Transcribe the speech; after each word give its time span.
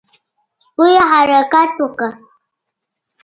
سپيو 0.63 1.01
حرکت 1.11 1.71
وکړ. 1.81 2.11